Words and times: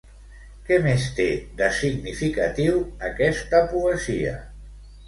Què 0.69 0.79
més 0.85 1.05
té, 1.19 1.27
de 1.61 1.67
significatiu, 1.81 2.83
aquesta 3.13 3.65
poesia? 3.77 4.39